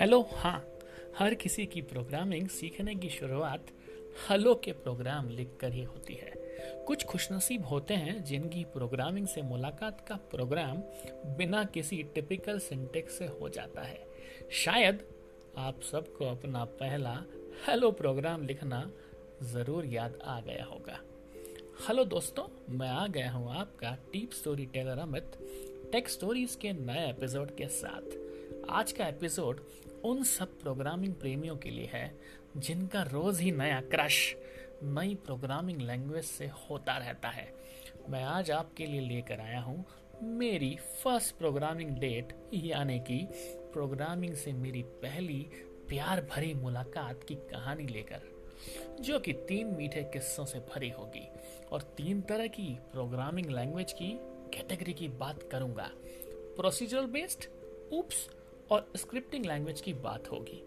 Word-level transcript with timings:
Hello 0.00 0.20
हाँ। 0.32 0.64
हर 1.18 1.34
किसी 1.34 1.64
की 1.66 1.80
प्रोग्रामिंग 1.80 2.48
सीखने 2.48 2.94
की 2.94 3.08
शुरुआत 3.08 3.66
हेलो 4.28 4.54
के 4.54 4.72
प्रोग्राम 4.72 5.28
लिखकर 5.28 5.72
ही 5.72 5.82
होती 5.82 6.14
है। 6.14 6.32
कुछ 6.86 7.04
खुशनसीब 7.04 7.64
होते 7.64 7.94
हैं 7.94 8.24
जिनकी 8.24 8.64
प्रोग्रामिंग 8.64 9.26
से 9.26 9.42
मुलाकात 9.42 10.04
का 10.08 10.14
प्रोग्राम 10.30 10.76
बिना 11.36 11.62
किसी 11.64 12.02
टिपिकल 12.14 12.58
सिंटेक्स 12.58 13.18
से 13.18 13.26
हो 13.40 13.48
जाता 13.48 13.82
है। 13.82 14.06
शायद 14.64 15.04
आप 15.58 15.80
सबको 15.82 16.24
अपना 16.24 16.64
पहला 16.64 17.14
हेलो 17.68 17.90
प्रोग्राम 17.92 18.42
लिखना 18.42 18.90
ज़रूर 19.42 19.86
याद 19.86 20.18
आ 20.24 20.40
गया 20.40 20.64
होगा। 20.64 20.98
हेलो 21.88 22.04
दोस्तों, 22.04 22.44
मैं 22.70 22.88
आ 22.88 23.06
गया 23.06 23.30
हूँ 23.30 23.56
आपका 23.56 23.96
tip 24.12 24.32
storyteller 24.66 24.98
Amit 24.98 25.38
tech 25.92 26.08
stories 26.08 26.54
के 26.54 26.72
नए 26.72 27.08
एपिसोड 27.10 27.56
के 27.56 27.68
साथ। 27.68 28.22
आज 28.70 28.92
का 28.92 29.06
एपिसोड 29.06 29.60
उन 30.04 30.22
सब 30.22 30.58
प्रोग्रामिंग 30.60 31.14
प्रेमियों 31.14 31.56
के 31.56 31.70
लिए 31.70 31.88
है, 31.92 32.14
जिनका 32.56 33.02
रोज 33.02 33.40
ही 33.40 33.50
नया 33.50 33.80
क्रश 33.80 34.34
नई 34.82 35.14
प्रोग्रामिंग 35.14 35.80
लैंग्वेज 35.80 36.24
से 36.24 36.46
होता 36.70 36.96
रहता 36.96 37.28
है। 37.28 37.52
मैं 38.10 38.22
आज 38.24 38.50
आपके 38.50 38.86
लिए 38.86 39.00
लेकर 39.00 39.40
आया 39.40 39.60
हूँ 39.60 39.84
मेरी 40.22 40.76
फ़र्स्ट 41.02 41.34
प्रोग्रामिंग 41.36 41.90
डेट 41.90 42.32
यानी 42.54 42.98
कि 43.00 43.18
प्रोग्रामिंग 43.72 44.34
से 44.34 44.52
मेरी 44.52 44.82
पहली 45.02 45.40
प्यार 45.88 46.20
भरी 46.30 46.52
मुलाकात 46.54 47.24
की 47.24 47.34
कहानी 47.34 47.86
लेकर, 47.86 48.22
जो 49.00 49.18
कि 49.18 49.32
तीन 49.48 49.74
मीठे 49.76 50.02
किस्सों 50.02 50.44
से 50.44 50.58
भरी 50.68 50.90
होगी। 50.90 51.28
और 51.72 51.82
तीन 51.96 52.20
तरह 52.20 52.46
की 52.46 52.68
प्रोग्रामिंग 52.92 53.50
लैंग्वेज 53.50 53.92
की 53.92 54.12
कैटेगरी 54.54 54.92
की 54.92 55.08
बात 55.08 55.42
करूँगा। 55.52 55.90
प्रोसीजरल 56.56 57.06
बेस्ड 57.06 57.48
उप्स 57.92 58.28
और 58.70 58.92
स्क्रिप्टिंग 58.96 59.46
लैंग्वेज 59.46 59.80
की 59.80 59.92
बात 59.92 60.30
होगी, 60.32 60.62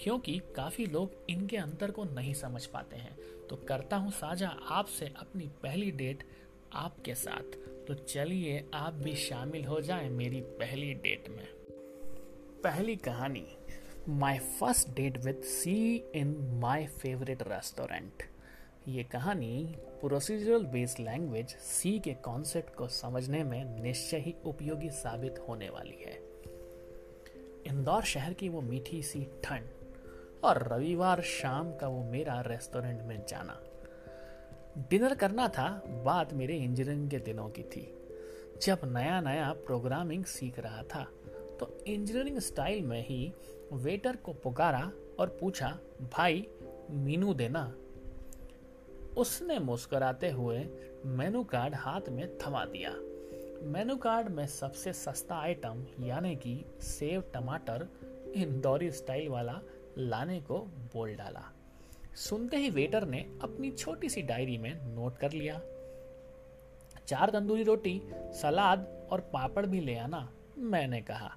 क्योंकि 0.00 0.38
काफ़ी 0.56 0.86
लोग 0.86 1.14
इनके 1.30 1.56
अंतर 1.56 1.90
को 1.90 2.04
नहीं 2.04 2.34
समझ 2.34 2.66
पाते 2.66 2.96
हैं। 2.96 3.16
तो 3.50 3.56
करता 3.56 3.96
हूँ 3.96 4.10
साझा 4.10 4.48
आपसे 4.48 5.06
अपनी 5.06 5.48
पहली 5.62 5.90
डेट 5.90 6.24
आपके 6.72 7.14
साथ। 7.14 7.56
तो 7.88 7.94
चलिए 7.94 8.64
आप 8.74 8.94
भी 8.94 9.14
शामिल 9.14 9.64
हो 9.64 9.80
जाएँ 9.80 10.08
मेरी 10.08 10.40
पहली 10.40 10.94
डेट 10.94 11.28
में। 11.28 11.46
पहली 12.64 12.96
कहानी 12.96 13.46
my 14.08 14.38
first 14.38 14.88
date 14.88 15.24
with 15.24 15.40
C 15.44 16.04
in 16.14 16.36
my 16.62 16.86
favourite 16.86 17.42
restaurant 17.42 18.22
ये 18.88 19.04
कहानी 19.04 19.74
प्रोसीजरल 20.00 20.64
बेस्ड 20.64 21.00
लैंग्वेज 21.00 21.48
सी 21.48 21.98
के 21.98 22.14
कॉन्सेप्ट 22.14 22.74
को 22.74 22.88
समझने 22.88 23.44
में 23.44 23.82
निश्चय 23.82 24.18
ही 24.18 24.34
उपयोगी 24.44 24.90
साबित 24.90 25.38
होने 25.48 25.68
वाली 25.68 26.02
है। 26.06 26.27
इंदौर 27.68 28.02
शहर 28.02 28.32
की 28.32 28.48
वो 28.48 28.60
मीठी 28.60 29.02
सी 29.02 29.26
ठंड 29.44 29.68
और 30.44 30.62
रविवार 30.68 31.20
शाम 31.20 31.72
का 31.72 31.88
वो 31.88 32.02
मेरा 32.04 32.40
रेस्टोरेंट 32.40 33.02
में 33.02 33.24
जाना। 33.28 33.60
डिनर 34.90 35.14
करना 35.14 35.48
था, 35.48 35.68
बात 36.04 36.32
मेरे 36.34 36.56
इंजीनियरिंग 36.56 37.10
के 37.10 37.18
दिनों 37.18 37.48
की 37.48 37.62
थी। 37.62 37.94
जब 38.62 38.78
नया 38.84 39.20
नया 39.20 39.52
प्रोग्रामिंग 39.66 40.24
सीख 40.24 40.58
रहा 40.58 40.82
था 40.82 41.04
तो 41.60 41.78
इंजीनियरिंग 41.86 42.38
स्टाइल 42.38 42.84
में 42.84 43.04
ही 43.06 43.32
वेटर 43.72 44.16
को 44.16 44.32
पुकारा 44.32 44.90
और 45.18 45.36
पूछा, 45.40 45.78
भाई, 46.12 46.46
मीनू 46.90 47.34
देना? 47.34 47.74
उसने 49.16 49.58
मुस्कुराते 49.58 50.30
हुए 50.30 50.58
मेनू 51.06 51.42
कार्ड 51.44 51.74
हाथ 51.74 52.08
में 52.08 52.38
थमा 52.38 52.64
दिया। 52.64 52.90
मेनू 53.62 53.96
कार्ड 53.96 54.28
में 54.28 54.46
सबसे 54.46 54.92
सस्ता 54.92 55.34
आइटम 55.34 55.86
यानी 56.00 56.36
कि 56.36 56.64
सेव 56.80 57.20
टमाटर 57.34 57.88
इंदौरी 58.34 58.90
स्टाइल 58.90 59.28
वाला 59.28 59.60
लाने 59.98 60.40
को 60.40 60.58
बोल 60.58 61.14
डाला। 61.14 61.52
सुनते 62.14 62.56
ही 62.56 62.70
वेटर 62.70 63.06
ने 63.06 63.38
अपनी 63.42 63.70
छोटी 63.70 64.08
सी 64.08 64.22
डायरी 64.22 64.58
में 64.58 64.94
नोट 64.94 65.18
कर 65.18 65.32
लिया। 65.32 65.60
चार 67.06 67.30
तंदूरी 67.30 67.62
रोटी, 67.62 68.02
सलाद 68.14 69.08
और 69.12 69.20
पापड़ 69.20 69.66
भी 69.66 69.80
ले 69.80 69.98
आना, 69.98 70.32
मैंने 70.58 71.00
कहा। 71.00 71.30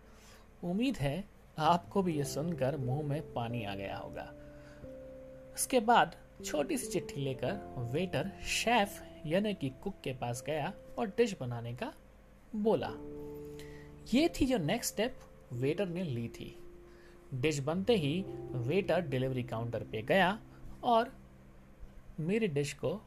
उम्मीद 0.63 0.97
है 0.97 1.23
आपको 1.57 2.03
भी 2.03 2.17
ये 2.17 2.23
सुनकर 2.23 2.77
मुँह 2.77 3.07
में 3.07 3.33
पानी 3.33 3.63
आ 3.65 3.75
गया 3.75 3.97
होगा। 3.97 4.33
उसके 5.53 5.79
बाद 5.79 6.15
छोटी 6.45 6.77
सी 6.77 6.87
चिट्ठी 6.87 7.21
लेकर 7.21 7.53
वेटर, 7.77 8.31
शेफ 8.43 9.01
यानी 9.25 9.53
कि 9.53 9.69
कुक 9.69 9.95
के 10.03 10.13
पास 10.13 10.43
गया 10.47 10.73
और 10.97 11.07
डिश 11.07 11.35
बनाने 11.39 11.73
का 11.73 11.93
बोला, 12.55 12.89
ये 14.13 14.29
थी 14.29 14.45
जो 14.45 14.57
नेक्स्ट 14.57 14.93
स्टेप 14.93 15.15
वेटर 15.53 15.87
ने 15.87 16.03
ली 16.03 16.27
थी। 16.27 16.55
डिश 17.33 17.59
बनते 17.59 17.95
ही 17.95 18.25
वेटर 18.51 19.01
डिलीवरी 19.01 19.43
काउंटर 19.43 19.83
पे 19.83 20.01
गया 20.01 20.39
और 20.83 21.11
मेरी 22.19 22.47
डिश 22.47 22.73
को 22.73 23.01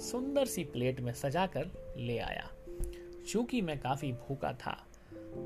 सुंदर 0.00 0.46
सी 0.46 0.64
प्लेट 0.64 1.00
में 1.00 1.12
सजाकर 1.12 1.70
ले 1.96 2.18
आया। 2.18 2.48
चूँकि 3.28 3.62
मैं 3.62 3.78
काफ़ी 3.80 4.12
भूखा 4.12 4.52
था, 4.52 4.86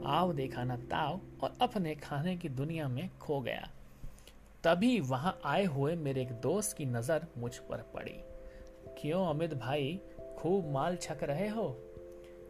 आव 0.07 0.33
देखा 0.33 0.65
ना 0.65 0.77
ताव 0.77 1.21
और 1.43 1.59
अपने 1.61 1.95
खाने 1.95 2.37
की 2.37 2.49
दुनिया 2.49 2.89
में 2.89 3.11
खो 3.19 3.41
गया। 3.41 3.71
तभी 4.65 5.01
वहाँ 5.01 5.41
आए 5.45 5.65
हुए 5.65 5.97
मेरे 5.97 6.23
एक 6.23 6.33
दोस्त 6.33 6.77
की 6.77 6.85
नज़र 6.85 7.27
मुझ 7.39 7.57
पर 7.57 7.83
पड़ी। 7.95 8.21
क्यों 9.01 9.27
अमित 9.27 9.55
भाई, 9.55 10.01
खूब 10.39 10.71
माल 10.71 10.97
छक 10.97 11.23
रहे 11.23 11.49
हो? 11.49 11.92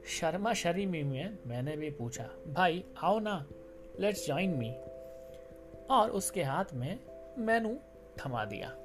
शर्मा 0.07 0.53
शरीमी 0.53 1.03
में 1.03 1.39
मैंने 1.47 1.77
भी 1.77 1.91
पूछा, 1.91 2.31
भाई, 2.49 2.85
आओ 3.03 3.19
ना 3.19 3.47
लेट्स 4.01 4.27
ज्वाइन 4.27 4.51
मी 4.51 4.71
और 5.91 6.11
उसके 6.11 6.43
हाथ 6.43 6.65
में 6.75 6.99
मेनू 7.39 7.77
थमा 8.19 8.45
दिया। 8.45 8.77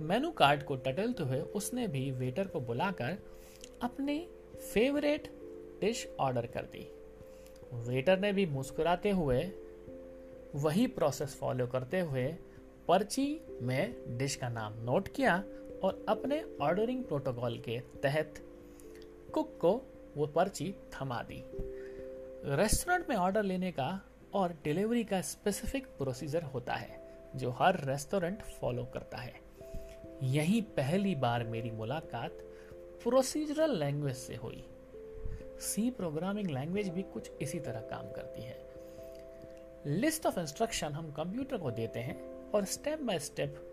मेनू 0.00 0.30
कार्ड 0.30 0.62
को 0.62 0.76
टटलते 0.76 1.22
हुए 1.22 1.40
उसने 1.40 1.88
भी 1.88 2.10
वेटर 2.10 2.46
को 2.46 2.60
बुलाकर 2.60 3.18
अपनी 3.82 4.28
फेवरेट 4.74 5.30
डिश 5.80 6.08
ऑर्डर 6.20 6.46
कर 6.46 6.62
दी। 6.62 6.90
वेटर 7.74 8.18
ने 8.18 8.32
भी 8.32 8.46
मुस्कुराते 8.46 9.10
हुए, 9.10 9.52
वही 10.54 10.86
प्रोसेस 10.86 11.36
फॉलो 11.36 11.66
करते 11.66 12.00
हुए 12.00 12.26
पर्ची 12.88 13.40
में 13.62 14.18
डिश 14.18 14.34
का 14.36 14.48
नाम 14.48 14.82
नोट 14.82 15.08
किया 15.08 15.44
और 15.82 16.04
अपने 16.08 16.42
ऑर्डरिंग 16.62 17.04
प्रोटोकॉल 17.04 17.58
के 17.58 17.80
तहत 17.80 18.34
कुक 19.34 19.58
को 19.60 19.82
वो 20.18 20.26
पर्ची 20.26 20.74
थमा 20.94 21.22
दी। 21.22 21.42
रेस्टोरेंट 22.56 23.08
में 23.08 23.16
ऑर्डर 23.16 23.42
लेने 23.42 23.72
का 23.72 24.00
और 24.34 24.52
डिलीवरी 24.64 25.04
का 25.04 25.20
स्पेसिफिक 25.20 25.86
प्रोसीजर 25.86 26.42
होता 26.42 26.74
है, 26.74 27.00
जो 27.36 27.50
हर 27.50 27.84
रेस्टोरेंट 27.84 28.42
फॉलो 28.42 28.84
करता 28.84 29.18
है। 29.18 29.40
यही 30.22 30.60
पहली 30.60 31.14
बार 31.14 31.44
मेरी 31.44 31.70
मुलाकात 31.70 32.30
प्रोसीजरल 33.02 33.78
लैंग्वेज 33.78 34.16
से 34.16 34.34
हुई। 34.34 34.64
सी 35.60 35.90
प्रोग्रामिंग 35.90 36.50
लैंग्वेज 36.50 36.88
भी 36.88 37.02
कुछ 37.02 37.30
इसी 37.42 37.60
तरह 37.60 37.80
काम 37.80 38.10
करती 38.10 38.42
है। 38.42 38.68
लिस्ट 39.86 40.26
ऑफ़ 40.26 40.40
इंस्ट्रक्शन 40.40 40.92
हम 40.92 41.10
कंप्यूटर 41.12 41.56
को 41.56 41.70
देते 41.70 42.00
हैं 42.00 42.50
और 42.50 42.64
स्टेप 42.64 43.00
बाय 43.00 43.18
स्टेप 43.18 43.64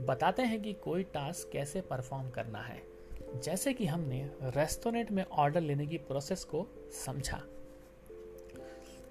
बताते 0.00 0.42
हैं 0.42 0.62
कि 0.62 0.72
कोई 0.72 1.02
टास्क 1.02 1.50
कैसे 1.52 1.80
परफॉर्म 1.80 2.30
करना 2.30 2.58
है। 2.58 2.95
जैसे 3.34 3.72
कि 3.72 3.86
हमने 3.86 4.30
रेस्टोरेंट 4.42 5.10
में 5.10 5.24
ऑर्डर 5.24 5.60
लेने 5.60 5.86
की 5.86 5.98
प्रोसेस 5.98 6.44
को 6.44 6.66
समझा। 7.06 7.40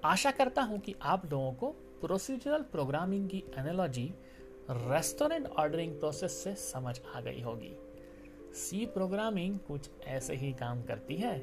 आशा 0.04 0.32
करता 0.32 0.62
हूँ 0.62 0.80
कि 0.80 0.96
आप 1.02 1.26
लोगों 1.32 1.52
को 1.54 1.70
प्रोसीजरल 2.02 2.62
प्रोग्रामिंग 2.62 3.30
की 3.30 3.44
एनोलॉजी 3.58 4.14
रेस्टोरेंट 4.72 5.48
ऑर्डरिंग 5.48 6.00
प्रोसेस 6.00 6.32
से 6.32 6.56
समझ 6.56 7.00
आ 7.16 7.22
गई 7.22 7.42
होगी। 7.42 7.76
सी 8.54 8.86
प्रोग्रामिंग 8.86 9.60
कुछ 9.60 9.90
ऐसे 10.06 10.36
ही 10.36 10.54
काम 10.54 10.84
करती 10.84 11.16
है। 11.16 11.40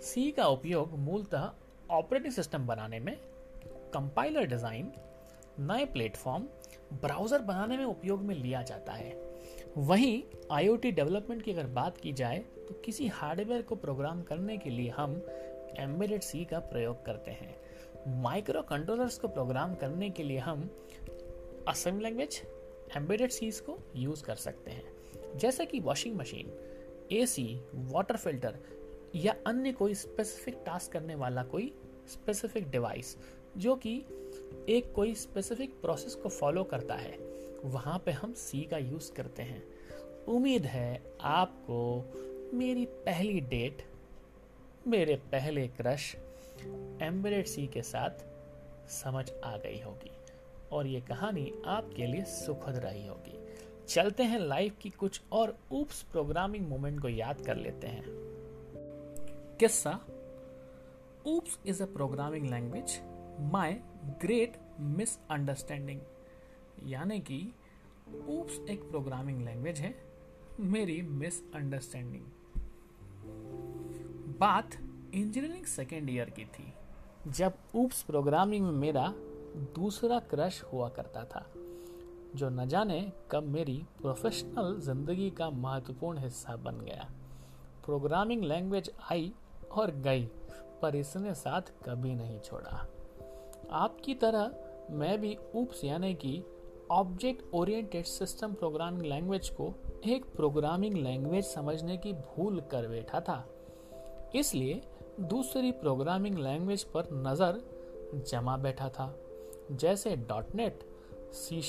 सी 0.00 0.30
का 0.30 0.46
उपयोग 0.46 0.98
मूलतः 0.98 1.50
ऑपरेटिंग 1.90 2.32
सिस्टम 2.32 2.66
बनाने 2.66 3.00
में, 3.00 3.16
कंपाइलर 3.94 4.46
डिज़ाइन, 4.46 4.92
नए 5.60 5.84
प्लेटफॉर्म, 5.84 6.42
ब्राउज़र 6.92 7.38
बनाने 7.38 7.76
में 7.76 7.84
उपयोग 7.84 8.22
में 8.22 8.34
लिया 8.34 8.62
जाता 8.62 8.92
है। 8.92 9.10
वहीं 9.78 10.22
आईओटी 10.50 10.90
डेवलपमेंट 10.90 11.42
की 11.42 11.52
अगर 11.52 11.66
बात 11.66 11.98
की 11.98 12.12
जाए 12.12 12.38
तो 12.38 12.74
किसी 12.74 13.06
हार्डवेयर 13.08 13.62
को 13.62 13.74
प्रोग्राम 13.74 14.22
करने 14.22 14.56
के 14.58 14.70
लिए 14.70 14.88
हम 14.88 15.14
एम्बेडेड 15.78 16.22
सी 16.22 16.44
का 16.44 16.58
प्रयोग 16.58 17.04
करते 17.06 17.30
हैं। 17.30 18.22
माइक्रो 18.22 18.62
कंट्रोलर्स 18.62 19.18
को 19.18 19.28
प्रोग्राम 19.28 19.74
करने 19.74 20.10
के 20.10 20.22
लिए 20.22 20.38
हम 20.38 20.68
असम 21.68 22.00
लैंग्वेज 22.00 22.42
एम्बेडेड 22.96 23.30
सीज 23.30 23.60
को 23.60 23.78
यूज़ 23.96 24.24
कर 24.24 24.34
सकते 24.34 24.70
हैं। 24.70 25.38
जैसे 25.38 25.66
कि 25.66 25.80
washing 25.80 26.16
machine 26.16 26.52
AC 27.12 27.60
water 27.74 28.16
filter 28.16 28.58
या 29.14 29.36
अन्य 29.46 29.72
कोई 29.72 29.94
स्पेसिफिक 29.94 30.62
टास्क 30.66 30.92
करने 30.92 31.14
वाला 31.14 31.42
कोई 31.42 31.74
स्पेसिफिक 32.08 32.70
डिवाइस 32.70 33.16
जो 33.56 33.74
कि 33.76 33.98
एक 34.68 34.92
कोई 34.96 35.14
स्पेसिफिक 35.14 35.80
प्रोसेस 35.80 36.14
को 36.14 36.28
फॉलो 36.28 36.64
करता 36.64 36.94
है। 36.94 37.31
वहाँ 37.64 37.98
पे 37.98 38.10
हम 38.10 38.32
सी 38.32 38.60
का 38.60 38.78
यूज़ 38.78 39.12
करते 39.12 39.42
हैं। 39.42 39.62
उम्मीद 40.28 40.64
है 40.64 41.02
आपको 41.20 42.04
मेरी 42.54 42.86
पहली 42.86 43.40
डेट, 43.40 43.86
मेरे 44.86 45.16
पहले 45.16 45.68
क्रश 45.68 46.16
एम्बेडेड 47.02 47.46
सी 47.46 47.66
के 47.66 47.82
साथ 47.82 48.10
समझ 48.88 49.30
आ 49.44 49.56
गई 49.56 49.80
होगी 49.80 50.10
और 50.72 50.86
ये 50.86 51.00
कहानी 51.00 51.52
आपके 51.66 52.06
लिए 52.06 52.24
सुखद 52.24 52.76
रही 52.76 53.06
होगी। 53.06 53.38
चलते 53.88 54.22
हैं 54.22 54.38
लाइफ 54.38 54.78
की 54.78 54.90
कुछ 54.90 55.22
और 55.32 55.56
ऊप्स 55.72 56.02
प्रोग्रामिंग 56.02 56.68
मोमेंट 56.68 57.00
को 57.00 57.08
याद 57.08 57.40
कर 57.46 57.56
लेते 57.56 57.86
हैं। 57.86 58.04
किस्सा। 59.60 60.00
OOPS 61.26 61.58
is 61.66 61.82
a 61.82 61.86
programming 61.86 62.50
language. 62.50 63.00
My 63.40 63.72
great 64.20 64.56
misunderstanding. 64.80 66.00
यानी 66.86 67.18
कि 67.20 67.40
ऊप्स 68.28 68.58
एक 68.70 68.82
प्रोग्रामिंग 68.90 69.42
लैंग्वेज 69.44 69.78
है, 69.78 69.94
मेरी 70.60 71.00
मिसअंडरस्टैंडिंग 71.02 72.24
बात 74.40 74.76
इंजीनियरिंग 75.14 75.64
सेकेंड 75.64 76.10
ईयर 76.10 76.30
की 76.30 76.44
थी, 76.44 76.72
जब 77.28 77.52
ऊप्स 77.74 78.02
प्रोग्रामिंग 78.02 78.64
में 78.64 78.72
मेरा 78.72 79.06
दूसरा 79.74 80.18
क्रश 80.20 80.62
हुआ 80.72 80.88
करता 80.88 81.24
था, 81.24 81.46
जो 82.36 82.48
न 82.48 82.66
जाने 82.66 83.00
कब 83.30 83.42
मेरी 83.42 83.82
प्रोफेशनल 84.00 84.78
ज़िंदगी 84.80 85.30
का 85.30 85.50
महत्वपूर्ण 85.50 86.18
हिस्सा 86.18 86.56
बन 86.56 86.80
गया। 86.80 87.08
प्रोग्रामिंग 87.84 88.44
लैंग्वेज 88.44 88.90
आई 89.10 89.32
और 89.72 89.90
गई, 89.90 90.24
पर 90.82 90.96
इसने 90.96 91.34
साथ 91.34 91.72
कभी 91.84 92.14
नहीं 92.14 92.40
छोड़ा। 92.40 92.86
आपकी 93.70 94.14
तरह 94.14 94.54
मैं 94.90 95.20
भी 95.20 95.36
ऊप्स 95.54 95.84
यानी 95.84 96.14
कि 96.14 96.42
object 96.92 97.44
oriented 97.54 98.04
system 98.04 98.52
programming 98.52 99.02
language 99.02 99.48
को 99.48 99.72
एक 100.06 100.24
प्रोग्रामिंग 100.24 100.94
लैंग्वेज 100.94 101.44
समझने 101.44 101.96
की 101.96 102.12
भूल 102.12 102.60
कर 102.60 102.88
बैठा 102.88 103.20
था। 103.20 103.36
इसलिए 104.34 104.82
दूसरी 105.20 105.70
प्रोग्रामिंग 105.72 106.38
लैंग्वेज 106.38 106.82
पर 106.84 107.08
नज़र 107.12 107.60
जमा 108.28 108.56
बैठा 108.56 108.88
था। 108.88 109.14
जैसे. 109.72 110.16
Dot 110.16 110.54
net 110.54 110.84
C 111.32 111.60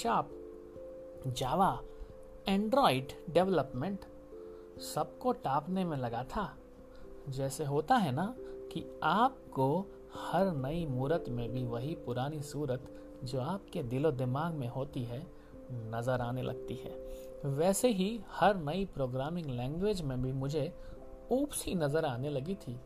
Java 1.27 1.79
android 2.47 3.11
development 3.29 4.05
सबको 4.81 5.31
टापने 5.31 5.85
में 5.85 5.97
लगा 5.97 6.23
था। 6.23 6.57
जैसे 7.29 7.63
होता 7.63 7.95
है 7.95 8.11
ना 8.11 8.33
कि 8.71 8.99
आपको 9.03 9.85
हर 10.15 10.51
नई 10.53 10.85
मूर्त 10.85 11.29
में 11.29 11.51
भी 11.51 11.63
वही 11.63 11.93
पुरानी 11.95 12.41
सूरत 12.41 12.89
जो 13.23 13.41
आपके 13.41 13.83
दिलो 13.83 14.11
दिमाग 14.11 14.53
में 14.53 14.67
होती 14.67 15.03
है, 15.03 15.21
नज़र 15.71 16.21
आने 16.21 16.41
लगती 16.41 16.75
है। 16.75 16.91
वैसे 17.49 17.89
ही 17.89 18.19
हर 18.31 18.55
नई 18.55 18.85
प्रोग्रामिंग 18.85 19.49
लैंग्वेज 19.49 20.01
में 20.01 20.21
भी 20.21 20.31
मुझे 20.31 20.71
ऊप्स 21.31 21.63
ही 21.65 21.75
नज़र 21.75 22.05
आने 22.05 22.29
लगी 22.29 22.55
थी। 22.55 22.79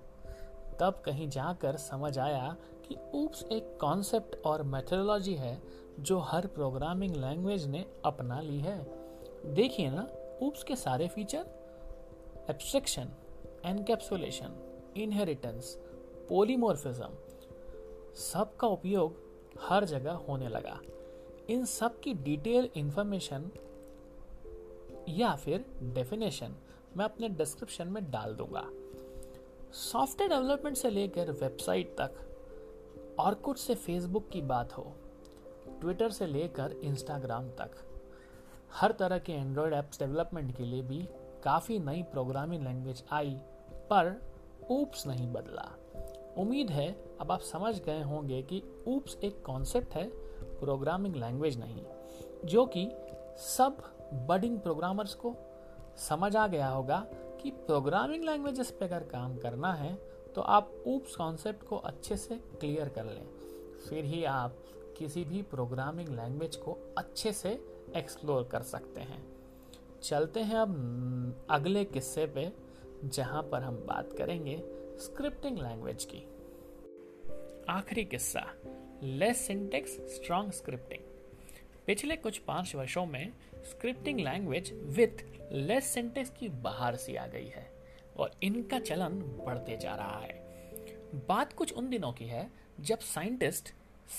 तब 0.80 1.02
कहीं 1.06 1.28
जाकर 1.30 1.76
समझ 1.76 2.18
आया 2.20 2.56
कि 2.88 2.96
ऊप्स 3.16 3.44
एक 3.44 3.78
कॉन्सेप्ट 3.82 4.36
और 4.46 4.64
मेथोडोलॉजी 4.64 5.34
है 5.34 5.58
जो 6.00 6.20
हर 6.20 6.48
प्रोग्रामिंग 6.48 7.16
लैंग्वेज 7.16 7.68
ने 7.68 7.86
अपना 8.06 8.40
ली 8.42 8.60
है। 8.60 8.80
देखिए 9.54 9.90
ना 9.90 10.08
ऊप्स 10.42 10.64
के 10.64 10.76
सारे 10.76 11.08
feature 11.08 11.46
abstraction 12.50 13.10
encapsulation 13.66 14.56
inheritance 14.98 15.78
polymorphism. 16.30 17.10
सबका 18.16 18.68
उपयोग 18.68 19.16
हर 19.62 19.86
जगह 19.86 20.12
होने 20.12 20.48
लगा। 20.50 20.80
इन 21.50 21.66
सब 21.66 22.00
की 22.00 22.14
डिटेल 22.14 22.70
इंफॉर्मेशन 22.76 23.50
या 25.10 25.36
फिर 25.36 25.66
डेफिनेशन 25.84 26.56
मैं 26.98 27.06
अपने 27.06 27.30
डिस्क्रिप्शन 27.30 27.88
में 27.88 28.12
डाल 28.12 28.36
दूँगा। 28.36 28.66
सॉफ्टवेयर 29.74 30.32
डेवलपमेंट 30.32 30.78
से 30.78 30.90
लेकर 30.90 31.32
वेबसाइट 31.32 31.96
तक, 32.02 32.12
और 33.20 33.34
कुछ 33.34 33.60
से 33.60 33.76
फेसबुक 33.76 34.30
की 34.30 34.42
बात 34.42 34.78
हो, 34.78 34.84
ट्विटर 35.82 36.10
से 36.10 36.26
लेकर 36.26 36.72
इंस्टाग्राम 36.72 37.50
तक, 37.50 37.72
हर 38.74 38.92
तरह 38.92 39.20
के 39.20 39.34
एंड्रॉयड 39.34 39.74
ऐप्स 39.74 40.00
डेवलपमेंट 40.00 40.56
के 40.58 40.64
लिए 40.64 40.82
भी 40.82 41.08
काफ़ी 41.44 41.80
नई 41.80 42.04
प्रोग्रामिंग 42.04 42.64
लैंग्वेज 42.64 43.04
आई, 43.12 43.36
पर 43.90 44.22
ऊप्स 44.70 45.08
नहीं 45.08 45.28
बदला। 45.34 45.72
उम्मीद 46.38 46.70
है 46.70 46.90
अब 47.22 47.32
आप 47.32 47.42
समझ 47.42 47.80
गए 47.82 48.02
होंगे 48.02 48.42
कि 48.44 48.62
ऊप्स 48.88 49.18
एक 49.24 49.42
कॉन्सेप्ट 49.46 49.94
है 49.94 50.08
प्रोग्रामिंग 50.60 51.16
लैंग्वेज 51.16 51.58
नहीं, 51.60 51.84
जो 52.46 52.66
कि 52.66 52.88
सब 53.40 53.78
बडिंग 54.28 54.60
प्रोग्रामर्स 54.60 55.14
को 55.16 55.36
समझ 56.00 56.36
आ 56.36 56.48
गया 56.48 56.68
होगा 56.68 57.06
कि 57.42 57.52
प्रोग्रामिंग 57.52 58.24
लैंग्वेजेस 58.24 58.72
पे 58.72 58.86
अगर 58.86 59.04
काम 59.04 59.38
करना 59.38 59.74
है 59.74 59.94
तो 60.36 60.42
आप 60.42 60.72
ऊप्स 60.88 61.16
कॉन्सेप्ट 61.16 61.64
को 61.68 61.78
अच्छे 61.78 62.18
से 62.18 62.36
क्लियर 62.60 62.90
कर 62.90 63.06
लें। 63.06 63.26
फिर 63.80 64.06
ही 64.06 64.24
आप 64.24 64.56
किसी 64.98 65.24
भी 65.24 65.42
प्रोग्रामिंग 65.42 66.10
लैंग्वेज 66.10 66.56
को 66.56 66.78
अच्छे 66.98 67.32
से 67.34 67.50
एक्सप्लोर 67.96 68.44
कर 68.44 68.62
सकते 68.62 69.02
हैं। 69.02 69.26
चलते 70.04 70.40
हैं 70.40 70.56
अब 70.56 71.46
अगले 71.50 71.84
किस्से 71.86 72.26
पे, 72.26 72.52
जहाँ 73.06 73.44
पर 73.44 73.64
हम 73.64 73.76
बात 73.88 74.14
करेंगे 74.14 74.56
स्क्रिप्टिंग 75.00 75.58
लैंग्वेज 75.58 76.06
की। 76.06 76.18
आखिरी 77.70 78.06
किस्सा 78.06 78.42
लेस 79.04 79.38
सिंटेक्स 79.38 79.92
स्ट्रॉन्ग 79.92 80.52
स्क्रिप्टिंग 80.52 81.02
पिछले 81.88 82.16
कुछ 82.16 82.38
पाँच 82.38 82.76
वर्षों 82.76 83.06
में 83.06 83.34
scripting 83.64 84.20
language 84.20 84.72
with 84.74 85.24
less 85.52 85.86
syntax 85.86 86.30
की 86.30 86.50
बाहर 86.50 86.96
सी 86.96 87.16
आ 87.16 87.28
गई 87.28 87.48
है 87.48 87.72
और 88.18 88.32
इनका 88.44 88.80
चलन 88.80 89.20
बढ़ते 89.46 89.78
जा 89.78 89.96
रहा 89.96 90.20
है। 90.20 90.34
बात 91.30 91.54
कुछ 91.54 91.74
उन 91.74 91.90
दिनों 91.90 92.12
की 92.14 92.26
है 92.26 92.52
जब 92.80 93.00
साइंटिस्ट 93.00 93.74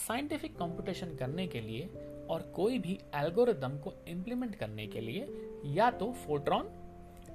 साइंटिफिक 0.08 0.56
कंप्यूटेशन 0.56 1.14
करने 1.16 1.46
के 1.46 1.60
लिए 1.60 1.88
और 2.30 2.42
कोई 2.56 2.78
भी 2.78 2.98
एल्गोरिदम 3.14 3.78
को 3.78 3.92
इम्प्लीमेंट 4.08 4.54
करने 4.54 4.86
के 4.86 5.00
लिए 5.00 5.28
या 5.64 5.90
तो 5.90 6.12
फोट्रॉन 6.12 6.70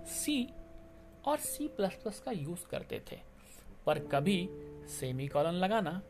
सी 0.06 0.50
और 1.25 1.38
सी 1.38 1.68
प्लस 1.68 1.94
प्लस 1.94 2.19
का 2.19 2.31
यूज़ 2.31 2.68
करते 2.68 3.01
थे। 3.12 3.32
पर 3.85 4.00
कभी 4.00 4.50
सेमी 5.00 5.27
कॉलन 5.27 5.51
लगाना 5.51 6.01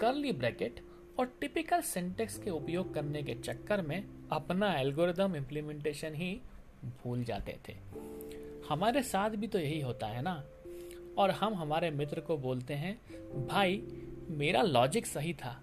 करली 0.00 0.32
ब्रैकेट 0.32 0.80
और 1.18 1.26
टिपिकल 1.40 1.80
सिंटेक्स 1.80 2.38
के 2.38 2.50
उपयोग 2.50 2.94
करने 2.94 3.22
के 3.22 3.34
चक्कर 3.34 3.82
में 3.82 4.04
अपना 4.32 4.78
एल्गोरिदम 4.78 5.36
इम्प्लीमेंटेशन 5.36 6.14
ही 6.14 6.40
भूल 6.84 7.24
जाते 7.24 7.58
थे। 7.68 7.76
हमारे 8.68 9.02
साथ 9.02 9.30
भी 9.30 9.46
तो 9.46 9.58
यही 9.58 9.80
होता 9.80 10.06
है 10.06 10.22
ना? 10.22 10.44
और 11.18 11.30
हम 11.30 11.54
हमारे 11.54 11.90
मित्र 11.90 12.20
को 12.20 12.36
बोलते 12.36 12.74
हैं, 12.74 13.00
भाई, 13.46 13.82
मेरा 14.28 14.62
लॉजिक 14.62 15.06
सही 15.06 15.34
था, 15.34 15.62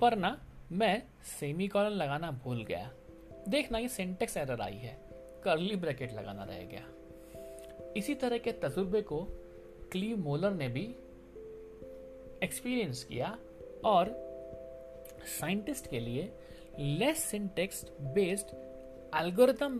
पर 0.00 0.16
ना 0.16 0.40
मैं 0.72 1.02
सेमी 1.40 1.68
कॉलन 1.68 1.96
लगाना 1.96 2.30
भूल 2.30 2.64
गया। 2.64 2.92
देखना 3.48 3.78
ये 3.78 3.88
सिंटेक्स 3.88 4.36
एरर 4.36 4.60
आई 4.60 4.76
है 4.76 5.00
करली 5.44 5.76
ब्रैकेट 5.76 6.12
लगाना 6.12 6.44
रह 6.44 6.58
गया। 6.58 6.88
इसी 7.96 8.14
तरह 8.14 8.38
के 8.38 8.52
तजुर्बे 8.52 9.02
को 9.02 9.39
क्लीव 9.92 10.18
मोलर 10.18 10.50
ने 10.50 10.68
भी 10.68 10.94
एक्सपीरियंस 12.44 13.04
किया 13.04 13.38
और 13.84 14.06
साइंटिस्ट 15.40 15.90
के 15.90 16.00
लिए 16.00 16.32
less 16.78 17.18
syntax 17.18 17.84
based 18.00 18.46
algorithm 19.16 19.78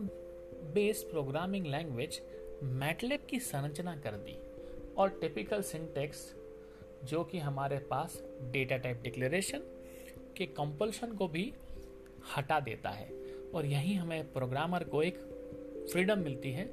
based 0.73 1.09
programming 1.09 1.67
language 1.67 2.21
MATLAB 2.63 3.19
की 3.29 3.39
संरचना 3.39 3.95
कर 3.95 4.11
दी 4.11 4.37
और 4.97 5.09
टिपिकल 5.09 5.61
सिंटेक्स 5.61 6.35
जो 7.03 7.23
कि 7.23 7.37
हमारे 7.37 7.77
पास 7.77 8.23
डेटा 8.41 8.77
टाइप 8.77 9.01
डिक्लेरेशन 9.01 9.59
के 10.37 10.45
कंपल्शन 10.45 11.13
को 11.13 11.27
भी 11.27 11.53
हटा 12.37 12.59
देता 12.59 12.89
है 12.89 13.09
और 13.55 13.65
यही 13.65 13.93
हमें 13.93 14.33
प्रोग्रामर 14.33 14.83
को 14.83 15.03
एक 15.03 15.17
फ्रीडम 15.91 16.19
मिलती 16.19 16.51
है 16.51 16.65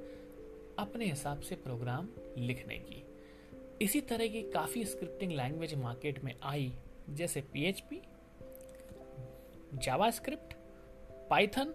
अपने 0.78 1.04
हिसाब 1.04 1.40
से 1.40 1.54
प्रोग्राम 1.54 2.08
लिखने 2.38 2.78
की। 2.78 3.04
इसी 3.82 4.00
तरह 4.00 4.26
की 4.26 4.42
काफ़ी 4.42 4.84
स्क्रिप्टिंग 4.84 5.32
लैंग्वेज 5.32 5.74
मार्केट 5.74 6.24
में 6.24 6.34
आई, 6.42 6.72
जैसे 7.10 7.40
पी 7.40 8.02
जावास्क्रिप्ट 9.74 10.54
पाइथन 11.30 11.74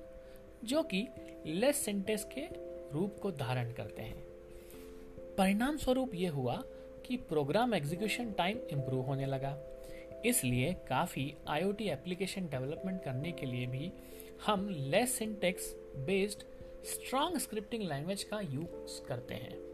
जो 0.64 0.84
कि 0.84 1.08
लेस 1.46 1.78
सेंटेंस 1.78 2.24
के 2.38 2.46
रूप 2.94 3.20
को 3.22 3.32
धारण 3.32 3.72
करते 3.72 4.02
हैं। 4.02 4.24
परिणाम 5.38 5.78
स्वरूप 5.78 6.16
यह 6.16 6.32
हुआ 6.32 6.56
कि 7.06 7.18
प्रोग्राम 7.18 7.74
एग्जीक्यूशन 7.74 8.32
टाइम 8.32 8.58
इम्प्रूव 8.72 9.02
होने 9.02 9.26
लगा। 9.26 9.58
इसलिए 10.26 10.74
काफ़ी 10.74 11.34
आईओटी 11.48 11.90
एप्लीकेशन 11.90 12.48
डेवलपमेंट 12.48 13.04
करने 13.04 13.32
के 13.32 13.46
लिए 13.46 13.66
भी 13.66 13.92
हम 14.46 14.70
less 14.70 15.18
syntax 15.18 15.74
based 15.98 16.44
strong 16.86 17.38
scripting 17.38 17.84
language 17.84 18.24
का 18.24 18.40
यूज़ 18.42 19.02
करते 19.08 19.34
हैं। 19.34 19.73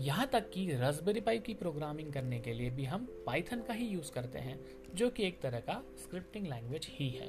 यहाँ 0.00 0.26
तक 0.26 0.50
कि 0.50 0.66
रसबेरी 0.72 1.20
पाई 1.20 1.38
की 1.38 1.54
प्रोग्रामिंग 1.54 2.12
करने 2.12 2.38
के 2.40 2.52
लिए 2.52 2.70
भी 2.70 2.84
हम 2.84 3.06
पाइथन 3.26 3.60
का 3.60 3.74
ही 3.74 3.86
यूज़ 3.86 4.10
करते 4.12 4.38
हैं, 4.38 4.58
जो 4.94 5.08
कि 5.10 5.26
एक 5.26 5.40
तरह 5.40 5.60
का 5.60 5.82
स्क्रिप्टिंग 5.98 6.46
लैंग्वेज 6.46 6.86
ही 6.90 7.08
है। 7.10 7.28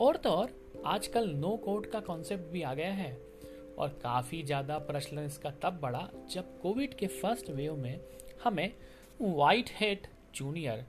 और 0.00 0.16
तो 0.16 0.30
और, 0.30 0.52
आजकल 0.86 1.28
नो 1.30 1.56
कोड 1.56 1.90
का 1.90 2.00
कॉन्सेप्ट 2.00 2.52
भी 2.52 2.62
आ 2.62 2.74
गया 2.74 2.92
है। 2.92 3.12
और 3.78 3.88
काफ़ी 4.02 4.42
ज़्यादा 4.42 4.78
प्रचलन 4.78 5.24
इसका 5.24 5.50
तब 5.62 5.78
बढ़ा 5.82 6.08
जब 6.30 6.58
कोविड 6.60 6.94
के 6.94 7.06
फ़र्स्ट 7.06 7.50
वेव 7.50 7.76
में 7.76 8.00
हमें 8.44 8.72
white 9.20 9.70
head 9.70 10.06
junior 10.34 10.84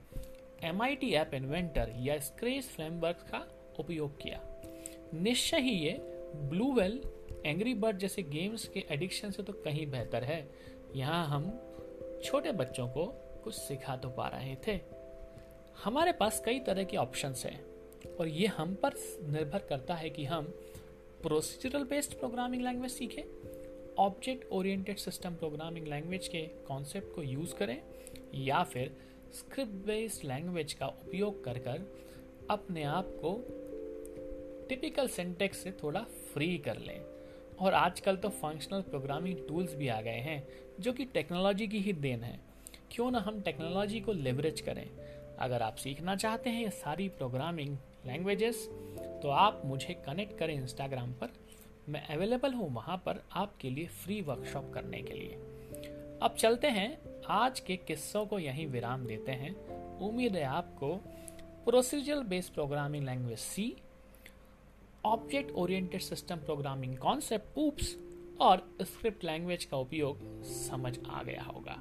M 0.63 0.81
I 0.81 0.95
T 0.95 1.11
app 1.13 1.33
inventor 1.33 1.93
या 1.99 2.17
स्क्रेच 2.19 2.63
फ्रेमवर्क 2.65 3.25
का 3.31 3.45
उपयोग 3.79 4.17
किया। 4.21 4.41
निश्चय 5.13 5.59
ही 5.59 5.71
ये 5.71 5.97
ब्लू 6.49 6.71
वेल 6.73 7.01
एंग्री 7.45 7.73
बर्ड 7.73 7.97
जैसे 7.97 8.23
गेम्स 8.23 8.67
के 8.67 8.83
एडिक्शन 8.91 9.31
से 9.31 9.43
तो 9.43 9.53
कहीं 9.53 9.85
बेहतर 9.91 10.23
है। 10.23 10.41
यहाँ 10.95 11.25
हम 11.27 11.43
छोटे 12.23 12.51
बच्चों 12.51 12.87
को 12.87 13.05
कुछ 13.43 13.53
सिखा 13.55 13.95
तो 13.95 14.09
पा 14.09 14.27
रहे 14.27 14.55
थे। 14.67 14.79
हमारे 15.83 16.11
पास 16.11 16.41
कई 16.45 16.59
तरह 16.59 16.83
के 16.83 16.97
ऑप्शंस 16.97 17.45
हैं 17.45 18.15
और 18.15 18.27
ये 18.27 18.47
हम 18.47 18.73
पर 18.75 18.93
निर्भर 19.29 19.59
करता 19.59 19.93
है 19.93 20.09
कि 20.09 20.25
हम 20.25 20.45
प्रोसीजरल 21.23 21.83
बेस्ड 21.83 22.13
प्रोग्रामिंग 22.13 22.63
लैंग्वेज 22.63 22.91
सीखें 22.91 23.23
object 23.99 24.51
oriented 24.51 24.97
system 24.97 25.35
programming 25.35 25.87
language 25.87 26.27
के 26.27 26.41
कॉन्सेप्ट 26.67 27.15
को 27.15 27.23
यूज़ 27.23 27.55
करें, 27.55 27.81
या 28.35 28.63
फिर 28.63 28.95
स्क्रिप्ट 29.33 29.85
बेस्ड 29.87 30.25
लैंग्वेज 30.25 30.73
का 30.73 30.87
उपयोग 30.87 31.43
कर 31.43 31.57
कर 31.57 31.85
अपने 32.49 32.83
आप 32.83 33.07
को 33.25 33.33
टिपिकल 34.69 35.07
सेंटेक्स 35.07 35.57
से 35.57 35.71
थोड़ा 35.71 36.05
फ्री 36.33 36.57
कर 36.57 36.77
लें। 36.77 37.01
और 37.61 37.73
आजकल 37.73 38.15
तो 38.15 38.29
फंक्शनल 38.29 38.81
प्रोग्रामिंग 38.81 39.37
टूल्स 39.47 39.75
भी 39.75 39.87
आ 39.87 39.99
गए 40.01 40.19
हैं, 40.19 40.43
जो 40.79 40.93
कि 40.93 41.05
टेक्नोलॉजी 41.05 41.67
की 41.67 41.79
ही 41.79 41.93
देन 41.93 42.23
है। 42.23 42.39
क्यों 42.91 43.09
ना 43.11 43.19
हम 43.19 43.41
टेक्नोलॉजी 43.41 43.99
को 43.99 44.13
लेवरेज 44.13 44.61
करें? 44.61 44.87
अगर 45.39 45.61
आप 45.61 45.75
सीखना 45.75 46.15
चाहते 46.15 46.49
हैं 46.49 46.63
ये 46.63 46.69
सारी 46.69 47.07
प्रोग्रामिंग 47.09 47.77
लैंग्वेजेस 48.05 48.67
तो 49.23 49.29
आप 49.29 49.61
मुझे 49.65 49.93
कनेक्ट 50.05 50.37
करें 50.37 50.53
इंस्टाग्राम 50.55 51.11
पर। 51.13 51.29
मैं 51.89 52.05
अवेलेबल 52.07 52.53
हूँ 52.53 52.73
वहाँ 52.73 52.97
पर 52.97 53.23
आपके 53.31 53.69
लिए 53.69 53.85
फ्री 53.95 54.21
वर्कशॉप 54.21 54.71
करने 54.73 55.01
के 55.01 55.13
लिए। 55.13 55.39
अब 56.21 56.35
चलते 56.39 56.67
हैं। 56.67 56.97
आज 57.29 57.59
के 57.59 57.75
किस्सों 57.77 58.25
को 58.25 58.39
यहीं 58.39 58.67
विराम 58.67 59.05
देते 59.05 59.31
हैं। 59.31 59.53
उम्मीद 59.99 60.35
है 60.35 60.43
आपको 60.43 60.93
procedural 61.65 62.23
based 62.23 62.53
programming 62.53 63.05
language 63.05 63.37
C 63.37 63.65
object 65.05 65.51
oriented 65.51 66.01
system 66.01 66.35
programming 66.37 66.97
concept 66.97 67.57
OOPS 67.57 67.95
और 68.41 68.61
स्क्रिप्ट 68.81 69.23
लैंग्वेज 69.23 69.63
का 69.65 69.77
उपयोग 69.77 70.19
समझ 70.45 70.97
आ 71.09 71.21
गया 71.23 71.43
होगा। 71.43 71.77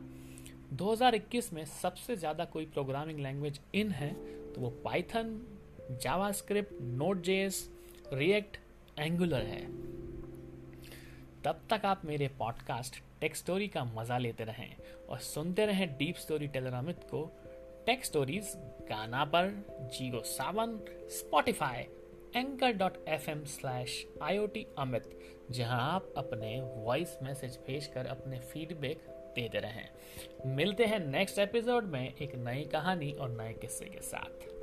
2021 0.74 1.52
में 1.52 1.64
सबसे 1.64 2.16
ज़्यादा 2.16 2.44
कोई 2.44 2.66
प्रोग्रामिंग 2.66 3.20
लैंग्वेज 3.20 3.60
इन 3.74 3.90
है 3.90 4.12
तो 4.52 4.60
वो 4.60 4.70
Python 4.84 5.40
JavaScript 6.02 6.80
Node 6.82 7.22
JS 7.22 7.68
React 8.12 8.56
Angular 8.98 9.42
है। 9.42 9.64
तब 11.44 11.60
तक 11.70 11.84
आप 11.84 12.04
मेरे 12.04 12.28
पॉडकास्ट 12.38 13.00
टेक 13.20 13.36
स्टोरी 13.36 13.68
का 13.68 13.84
मज़ा 13.84 14.18
लेते 14.18 14.44
रहें 14.44 14.76
और 15.08 15.18
सुनते 15.18 15.66
रहें 15.66 15.88
डीप 15.98 16.16
स्टोरी 16.16 16.46
टेलर 16.48 16.72
अमित 16.74 17.06
को। 17.10 17.24
टेक 17.86 18.04
स्टोरीज 18.04 18.52
गाना 18.90 19.24
पर 19.24 19.50
Jio 19.92 20.22
Saavn 20.26 20.78
Spotify 21.10 21.86
anchor 22.36 22.72
dot 22.72 23.04
F 23.08 23.30
M 23.30 23.44
slash 23.44 24.06
I 24.22 24.38
O 24.38 24.46
T 24.46 24.66
Amit 24.78 25.18
जहाँ 25.50 25.92
आप 25.92 26.14
अपने 26.16 26.60
वॉइस 26.60 27.18
मैसेज 27.22 27.58
भेज 27.66 27.86
कर 27.86 28.06
अपने 28.06 28.38
फीडबैक 28.38 28.98
दे 29.34 29.48
दे 29.48 29.58
रहे। 29.58 29.70
हैं 29.70 29.90
मिलते 30.46 30.84
हैं 30.84 30.98
नेक्स्ट 30.98 31.38
एपिसोड 31.38 31.84
में 31.84 32.14
एक 32.14 32.34
नई 32.34 32.64
कहानी 32.64 33.12
और 33.12 33.30
नए 33.30 33.52
किस्से 33.52 33.84
के 33.84 34.00
साथ। 34.00 34.59